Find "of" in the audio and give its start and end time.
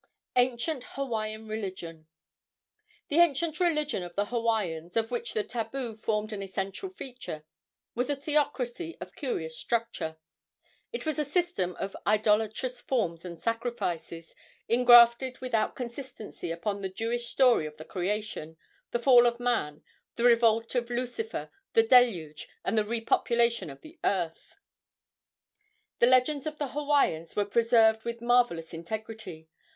4.01-4.15, 4.97-5.11, 8.99-9.13, 11.75-11.95, 17.67-17.77, 19.27-19.39, 20.73-20.89, 23.69-23.81, 26.47-26.57